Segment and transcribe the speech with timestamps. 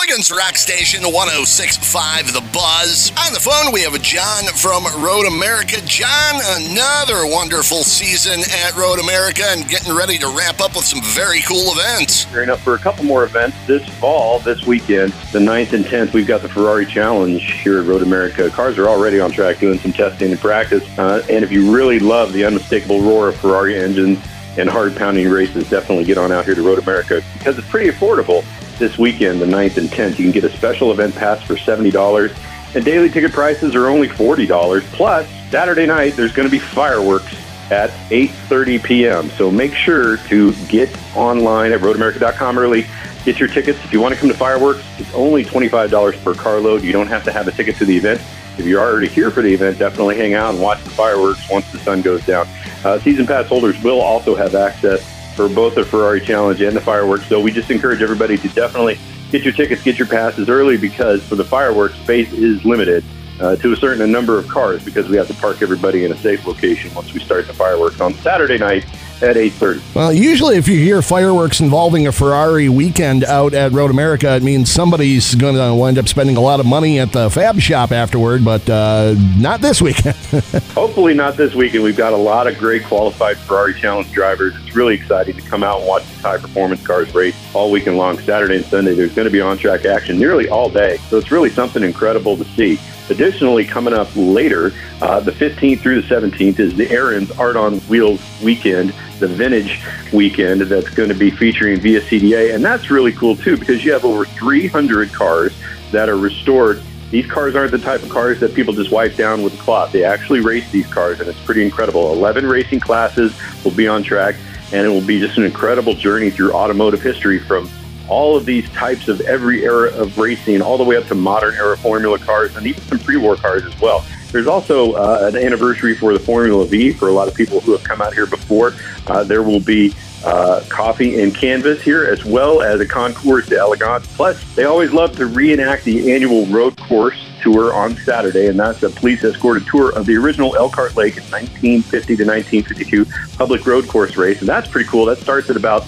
[0.00, 3.12] Sheboygan's Rock Station 1065 The Buzz.
[3.26, 5.80] On the phone, we have John from Road America.
[5.84, 11.02] John, another wonderful season at Road America and getting ready to wrap up with some
[11.02, 12.24] very cool events.
[12.26, 16.12] Gearing up for a couple more events this fall, this weekend, the 9th and 10th,
[16.12, 18.48] we've got the Ferrari Challenge here at Road America.
[18.50, 20.86] Cars are already on track doing some testing and practice.
[20.98, 24.18] Uh, and if you really love the unmistakable roar of Ferrari engines
[24.56, 27.90] and hard pounding races, definitely get on out here to Road America because it's pretty
[27.90, 28.44] affordable
[28.80, 30.18] this weekend, the 9th and 10th.
[30.18, 32.34] You can get a special event pass for $70,
[32.74, 34.82] and daily ticket prices are only $40.
[34.86, 37.32] Plus, Saturday night, there's going to be fireworks
[37.70, 39.30] at 8.30 p.m.
[39.30, 42.86] So make sure to get online at roadamerica.com early.
[43.24, 43.78] Get your tickets.
[43.84, 46.82] If you want to come to fireworks, it's only $25 per carload.
[46.82, 48.20] You don't have to have a ticket to the event.
[48.58, 51.70] If you're already here for the event, definitely hang out and watch the fireworks once
[51.70, 52.48] the sun goes down.
[52.84, 56.80] Uh, season pass holders will also have access for both the Ferrari Challenge and the
[56.80, 57.26] fireworks.
[57.26, 58.98] So we just encourage everybody to definitely
[59.30, 63.04] get your tickets, get your passes early because for the fireworks, space is limited
[63.40, 66.16] uh, to a certain number of cars because we have to park everybody in a
[66.18, 68.84] safe location once we start the fireworks on Saturday night
[69.22, 69.94] at 8.30.
[69.94, 74.42] Well, usually if you hear fireworks involving a Ferrari weekend out at Road America, it
[74.42, 77.92] means somebody's going to wind up spending a lot of money at the fab shop
[77.92, 80.16] afterward, but uh, not this weekend.
[80.74, 81.84] Hopefully not this weekend.
[81.84, 84.54] We've got a lot of great qualified Ferrari Challenge drivers.
[84.56, 88.18] It's really exciting to come out and watch these high-performance cars race all weekend long,
[88.18, 88.94] Saturday and Sunday.
[88.94, 92.44] There's going to be on-track action nearly all day, so it's really something incredible to
[92.44, 92.78] see.
[93.10, 97.78] Additionally, coming up later, uh, the 15th through the 17th is the Aaron's Art on
[97.80, 99.80] Wheels weekend, the vintage
[100.12, 102.54] weekend that's going to be featuring VSCDA.
[102.54, 105.54] And that's really cool too because you have over 300 cars
[105.92, 106.82] that are restored.
[107.10, 109.92] These cars aren't the type of cars that people just wipe down with a cloth.
[109.92, 112.12] They actually race these cars, and it's pretty incredible.
[112.12, 114.36] 11 racing classes will be on track,
[114.72, 117.68] and it will be just an incredible journey through automotive history from
[118.08, 121.54] all of these types of every era of racing, all the way up to modern
[121.54, 124.04] era Formula cars and even some pre-war cars as well.
[124.32, 127.72] There's also uh, an anniversary for the Formula V for a lot of people who
[127.72, 128.74] have come out here before.
[129.06, 134.06] Uh, there will be uh, coffee and canvas here, as well as a concours d'elegance.
[134.16, 138.82] Plus, they always love to reenact the annual road course tour on Saturday, and that's
[138.82, 143.88] a police escorted tour of the original Elkhart Lake in 1950 to 1952 public road
[143.88, 145.06] course race, and that's pretty cool.
[145.06, 145.82] That starts at about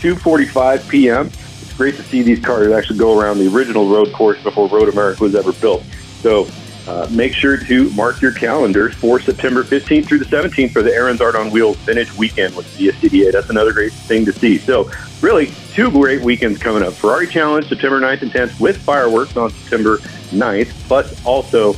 [0.00, 4.40] 2:45 p.m It's great to see these cars actually go around the original road course
[4.42, 5.82] before Road America was ever built.
[6.20, 6.46] So
[6.88, 10.90] uh, make sure to mark your calendars for September 15th through the 17th for the
[10.90, 13.30] Aaron's Art on Wheels Vintage Weekend with the CDA.
[13.30, 14.56] That's another great thing to see.
[14.56, 14.90] So
[15.20, 16.94] really, two great weekends coming up.
[16.94, 21.74] Ferrari Challenge September 9th and 10th with fireworks on September 9th, but also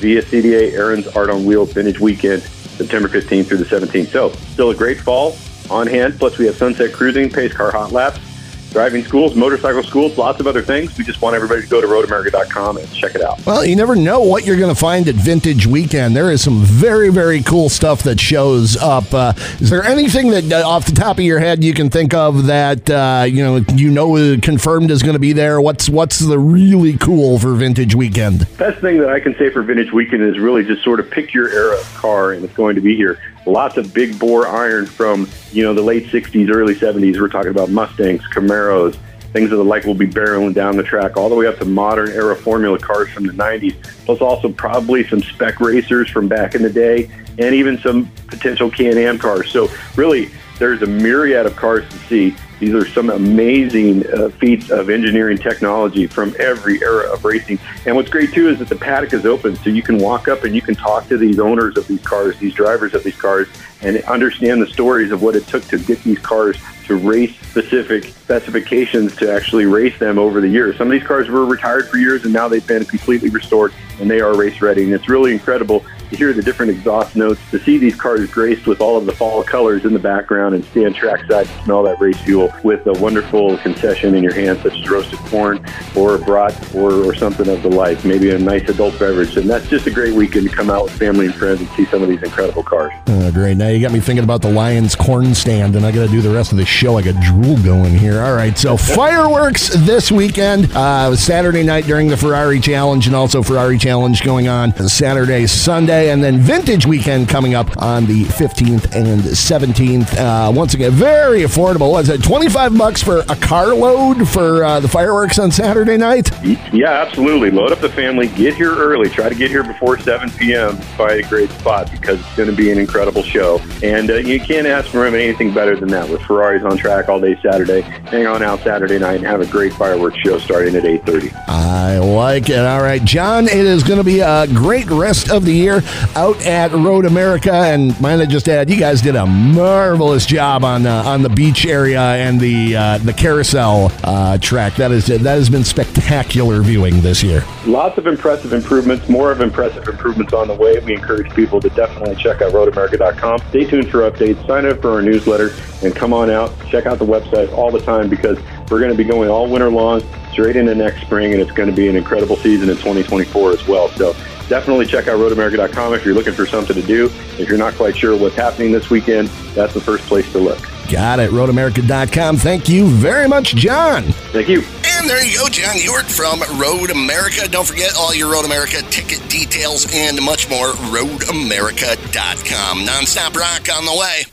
[0.00, 4.08] VSCDA Aaron's Art on Wheels Vintage Weekend September 15th through the 17th.
[4.08, 5.38] So still a great fall
[5.70, 6.18] on hand.
[6.18, 8.20] Plus we have Sunset Cruising, Pace Car Hot Laps,
[8.70, 10.96] driving schools, motorcycle schools, lots of other things.
[10.96, 13.44] We just want everybody to go to roadamerica.com and check it out.
[13.44, 16.14] Well, you never know what you're going to find at Vintage Weekend.
[16.14, 19.12] There is some very, very cool stuff that shows up.
[19.12, 22.14] Uh, is there anything that, uh, off the top of your head, you can think
[22.14, 25.60] of that uh, you know you know confirmed is going to be there?
[25.60, 28.46] What's what's the really cool for Vintage Weekend?
[28.56, 31.34] Best thing that I can say for Vintage Weekend is really just sort of pick
[31.34, 34.86] your era of car, and it's going to be here lots of big bore iron
[34.86, 38.96] from you know the late 60s early 70s we're talking about mustangs camaros
[39.32, 41.64] things of the like will be barreling down the track all the way up to
[41.64, 43.74] modern era formula cars from the 90s
[44.04, 47.08] plus also probably some spec racers from back in the day
[47.40, 49.50] and even some potential can-am cars.
[49.50, 54.70] So really there's a myriad of cars to see these are some amazing uh, feats
[54.70, 57.58] of engineering technology from every era of racing.
[57.86, 60.44] And what's great too is that the paddock is open, so you can walk up
[60.44, 63.48] and you can talk to these owners of these cars, these drivers of these cars,
[63.80, 68.04] and understand the stories of what it took to get these cars to race specific
[68.04, 70.76] specifications to actually race them over the years.
[70.76, 74.10] Some of these cars were retired for years and now they've been completely restored and
[74.10, 74.84] they are race ready.
[74.84, 78.66] And it's really incredible to hear the different exhaust notes, to see these cars graced
[78.66, 82.00] with all of the fall colors in the background and stand trackside and smell that
[82.00, 85.64] race fuel with a wonderful concession in your hand, such as roasted corn
[85.96, 89.36] or a brat or, or something of the like, maybe a nice adult beverage.
[89.36, 91.86] And that's just a great weekend to come out with family and friends and see
[91.86, 92.92] some of these incredible cars.
[93.06, 93.56] Uh, great.
[93.56, 96.20] Now you got me thinking about the Lions corn stand, and I got to do
[96.20, 96.98] the rest of the show.
[96.98, 98.20] I got drool going here.
[98.20, 98.56] All right.
[98.58, 104.22] So fireworks this weekend, uh, Saturday night during the Ferrari Challenge, and also Ferrari Challenge
[104.24, 105.99] going on Saturday, Sunday.
[106.00, 110.16] Saturday, and then Vintage Weekend coming up on the 15th and 17th.
[110.16, 111.92] Uh, once again, very affordable.
[111.92, 116.30] Was it 25 bucks for a carload for uh, the fireworks on Saturday night?
[116.72, 117.50] Yeah, absolutely.
[117.50, 118.28] Load up the family.
[118.28, 119.08] Get here early.
[119.10, 120.76] Try to get here before 7 p.m.
[120.96, 123.60] Find a great spot because it's going to be an incredible show.
[123.82, 127.20] And uh, you can't ask for anything better than that with Ferraris on track all
[127.20, 127.80] day Saturday.
[127.80, 131.32] Hang on out Saturday night and have a great fireworks show starting at 8.30.
[131.48, 132.58] I like it.
[132.58, 135.82] All right, John, it is going to be a great rest of the year
[136.16, 137.52] out at Road America.
[137.52, 141.28] And might I just add, you guys did a marvelous job on uh, on the
[141.28, 144.76] beach area and the uh, the carousel uh, track.
[144.76, 147.44] That is that has been spectacular viewing this year.
[147.66, 150.78] Lots of impressive improvements, more of impressive improvements on the way.
[150.80, 153.40] We encourage people to definitely check out roadamerica.com.
[153.50, 155.50] Stay tuned for updates, sign up for our newsletter,
[155.82, 156.52] and come on out.
[156.68, 158.38] Check out the website all the time because
[158.70, 160.02] we're going to be going all winter long,
[160.32, 163.66] straight into next spring, and it's going to be an incredible season in 2024 as
[163.66, 163.88] well.
[163.90, 164.14] So
[164.50, 167.06] definitely check out roadamerica.com if you're looking for something to do.
[167.38, 170.58] If you're not quite sure what's happening this weekend, that's the first place to look.
[170.90, 171.30] Got it.
[171.30, 172.36] RoadAmerica.com.
[172.36, 174.02] Thank you very much, John.
[174.32, 174.62] Thank you.
[174.84, 177.48] And there you go, John Ewert from Road America.
[177.48, 180.72] Don't forget all your Road America ticket details and much more.
[180.72, 182.84] RoadAmerica.com.
[182.84, 184.24] Nonstop rock on the way.